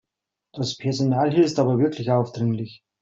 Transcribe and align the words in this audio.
Das 0.53 0.77
Personal 0.77 1.31
ist 1.37 1.57
hier 1.57 1.63
aber 1.63 1.77
wirklich 1.77 2.09
aufdringlich. 2.09 2.81